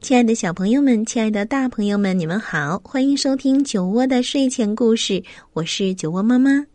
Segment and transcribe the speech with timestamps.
[0.00, 5.22] 亲爱的小朋友们，亲爱的大朋友们，你们好，欢迎收听酒窝的睡前故事，
[5.52, 6.66] 我是酒窝妈妈。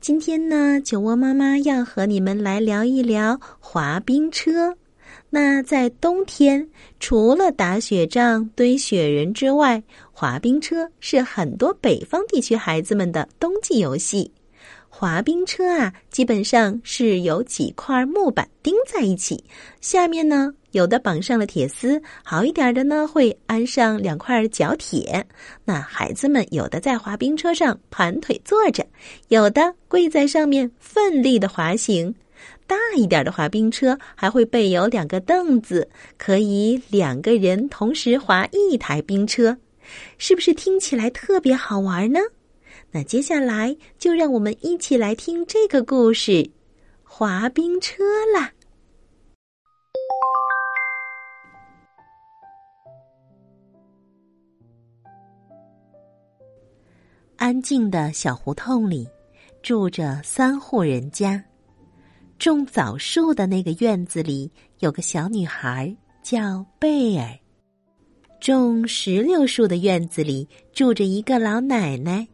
[0.00, 4.76] 今天呢，酒窝妈妈要和你们来聊一聊滑冰车。
[5.28, 6.66] 那在冬天，
[7.00, 14.30] 除了打雪仗、堆雪人之外，滑冰车是很多北方地区孩子们的冬季游戏。
[14.94, 19.42] 滑冰车啊，基本上是由几块木板钉在一起，
[19.80, 20.52] 下面呢。
[20.72, 25.26] 有的绑上了铁丝，好一点的呢会安上两块角铁。
[25.64, 28.86] 那孩子们有的在滑冰车上盘腿坐着，
[29.28, 32.14] 有的跪在上面奋力的滑行。
[32.66, 39.56] 大一点的滑冰车还会备有两个凳子，可以两个人同时滑一台冰车，
[40.18, 42.20] 是不是听起来特别好玩呢？
[42.94, 46.50] 那接下来就让我们一起来听这个故事——
[47.02, 48.04] 滑冰车
[48.34, 48.52] 啦。
[57.36, 59.08] 安静的小胡同里，
[59.62, 61.42] 住着三户人家。
[62.38, 67.26] 种枣树的那个院子里有个小女孩，叫贝尔。
[68.38, 72.26] 种石榴树的院子里住着一个老奶奶，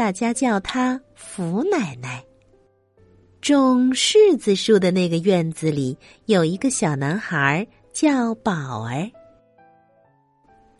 [0.00, 2.24] 大家叫她福奶奶。
[3.42, 9.06] 种柿子树的那个院子里有一个小男孩，叫宝儿。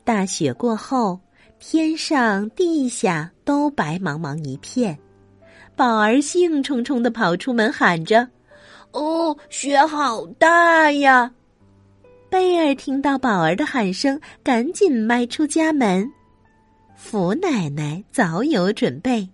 [0.05, 1.21] 大雪过后。
[1.59, 4.99] 天上地下都白茫茫一片，
[5.77, 8.27] 宝儿兴冲冲的跑出门，喊着
[8.93, 11.31] ：“哦，雪好大呀！”
[12.31, 16.11] 贝尔听到宝儿的喊声，赶紧迈出家门。
[17.03, 19.29] 福奶奶早有准备，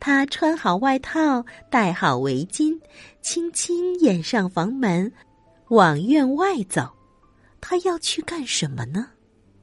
[0.00, 2.76] 她穿好外套，戴好围巾，
[3.20, 5.12] 轻轻掩上房门，
[5.68, 6.90] 往院外走。
[7.60, 9.06] 她要去干什么呢？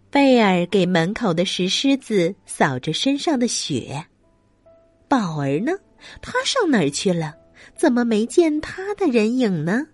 [0.09, 4.05] 贝尔给门口的石狮子扫着身上的雪。
[5.09, 5.73] 宝儿呢？
[6.21, 7.33] 他上哪儿去了？
[7.75, 9.85] 怎么没见他的人影呢？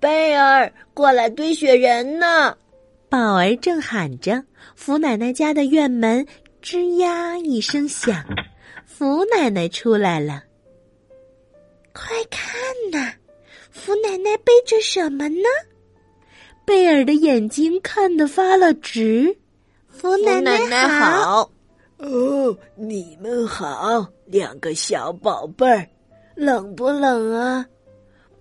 [0.00, 2.56] 贝尔，过来堆雪人呢！
[3.08, 4.42] 宝儿正喊着，
[4.74, 6.26] 福奶奶家的院门
[6.62, 8.22] 吱呀一声响，
[8.84, 10.44] 福奶奶出来了。
[11.92, 12.52] 快看
[12.92, 13.12] 呐，
[13.70, 15.48] 福奶奶背着什么呢？
[16.66, 19.36] 贝尔的眼睛看得发了直。
[19.88, 21.50] 福奶奶好，
[21.96, 25.88] 哦，你们好，两个小宝贝儿，
[26.34, 27.66] 冷不冷啊？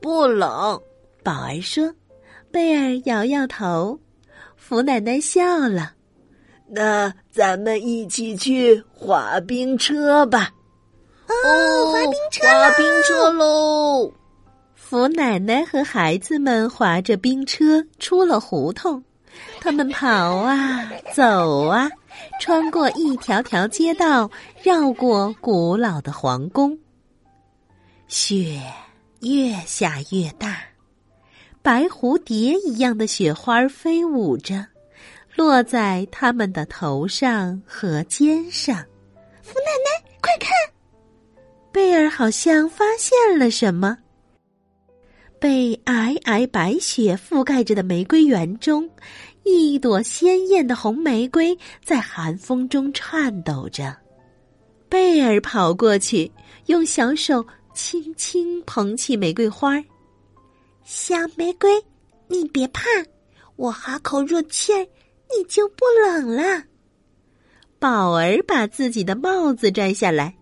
[0.01, 0.81] 不冷，
[1.23, 1.91] 宝儿说。
[2.51, 3.97] 贝尔摇摇头。
[4.55, 5.93] 福奶奶笑了。
[6.71, 10.51] 那咱们一起去滑冰车吧。
[11.27, 14.11] 哦，滑冰车，滑冰车喽！
[14.75, 19.03] 福奶奶和孩子们划着冰车出了胡同，
[19.59, 21.87] 他们跑啊走啊，
[22.39, 24.29] 穿过一条条街道，
[24.63, 26.77] 绕过古老的皇宫。
[28.07, 28.59] 雪
[29.21, 30.57] 越下越大，
[31.61, 34.65] 白蝴蝶一样的雪花飞舞着，
[35.35, 38.77] 落在他们的头上和肩上。
[39.41, 40.51] 福奶奶，快看！
[41.71, 43.97] 贝尔好像发现了什么。
[45.39, 48.89] 被皑皑白雪覆盖着的玫瑰园中，
[49.43, 53.95] 一朵鲜艳的红玫瑰在寒风中颤抖着。
[54.89, 56.29] 贝尔跑过去，
[56.65, 59.83] 用小手轻轻捧起玫瑰花儿。
[60.83, 61.71] 小玫瑰，
[62.27, 62.83] 你别怕，
[63.55, 64.85] 我哈口热气儿，
[65.35, 66.63] 你就不冷了。
[67.79, 70.35] 宝儿把自己的帽子摘下来，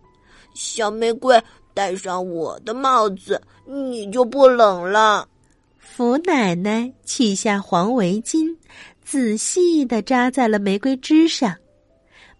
[0.53, 1.41] 小玫瑰。
[1.73, 5.29] 戴上我的帽子，你就不冷了。
[5.77, 8.57] 福奶奶取下黄围巾，
[9.03, 11.55] 仔细的扎在了玫瑰枝上。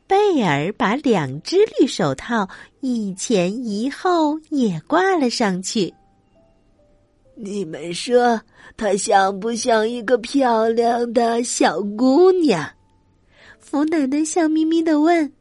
[0.07, 2.49] 贝尔把两只绿手套
[2.79, 5.94] 一前一后也挂了上去。
[7.37, 8.41] 你们说，
[8.75, 12.69] 她像不像一个漂亮的小姑娘？
[13.59, 15.31] 福奶奶笑眯眯的问。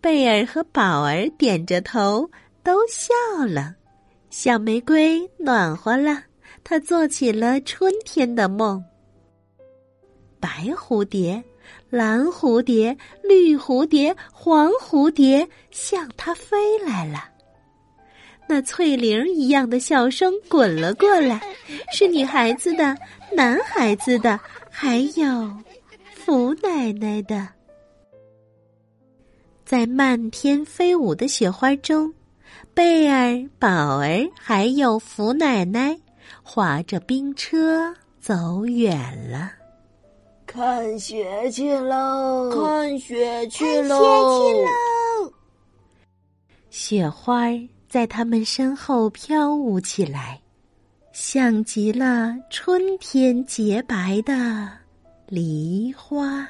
[0.00, 2.30] 贝尔和宝儿点着头。
[2.62, 3.14] 都笑
[3.46, 3.74] 了，
[4.28, 6.24] 小玫瑰暖和了，
[6.62, 8.84] 它做起了春天的梦。
[10.38, 11.42] 白蝴蝶、
[11.88, 17.24] 蓝蝴蝶、绿蝴蝶、黄蝴蝶向它飞来了。
[18.50, 21.40] 那翠铃一样的笑声滚了过来，
[21.92, 22.96] 是女孩子的、
[23.32, 25.56] 男孩子的，还有
[26.12, 27.46] 福奶奶的。
[29.64, 32.12] 在漫天飞舞的雪花中，
[32.74, 35.96] 贝儿、宝儿还有福奶奶
[36.42, 39.52] 划着冰车走远了。
[40.44, 42.50] 看雪去喽！
[42.50, 43.96] 看雪去喽！
[44.00, 44.74] 看雪去
[45.22, 45.32] 喽！
[46.68, 47.46] 雪花
[47.90, 50.40] 在他们身后飘舞起来，
[51.12, 54.70] 像极了春天洁白的
[55.26, 56.48] 梨花。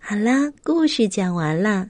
[0.00, 1.88] 好啦，故事讲完了。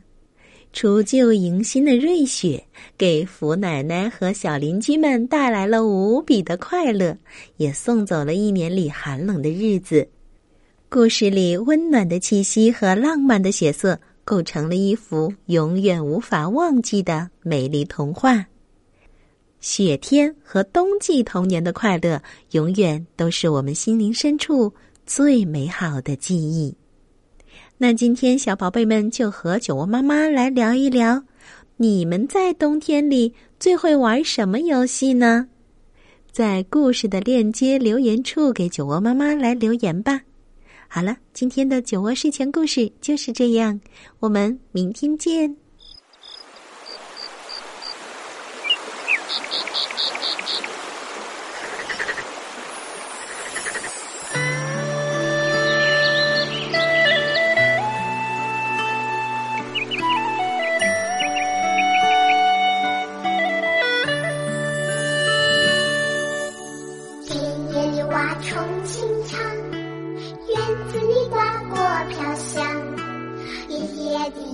[0.75, 2.63] 除旧迎新的瑞雪，
[2.99, 7.17] 给福奶奶和小邻居们带来了无比的快乐，
[7.57, 10.07] 也送走了一年里寒冷的日子。
[10.91, 18.47] 故事里温暖的气息和浪漫的血色，构成了一幅永远无法忘记的美丽童话。
[19.61, 24.73] 雪天和冬季童年的快乐，永远都是我们心灵深处
[25.07, 26.75] 最美好的记忆。
[27.79, 31.23] 那今天小宝贝们就和酒窝妈妈来聊一聊，
[31.77, 35.49] 你们在冬天里最会玩什么游戏呢？
[36.31, 40.21] 在故事的链接留言处给酒窝妈妈来留言吧。
[40.89, 43.81] 好了，今天的酒窝睡前故事就是这样，
[44.21, 45.57] 我们明天见。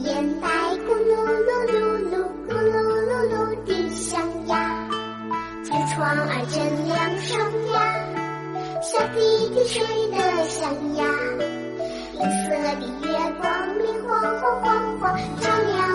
[0.04, 1.12] 烟袋咕噜
[1.46, 1.74] 噜噜
[2.10, 2.12] 噜，
[2.48, 2.74] 咕噜
[3.06, 4.08] 噜噜地响
[4.46, 4.52] 呀。
[5.92, 6.56] 窗儿真
[6.86, 7.28] 凉爽
[7.72, 7.76] 呀，
[8.80, 9.18] 小弟
[9.54, 9.76] 弟睡
[10.10, 10.16] 得
[10.48, 10.58] 香
[10.94, 11.04] 呀。
[12.14, 13.08] 银色的月
[13.40, 13.44] 光
[13.76, 14.10] 明晃
[14.40, 14.68] 晃晃
[15.00, 15.02] 晃，
[15.40, 15.89] 照亮。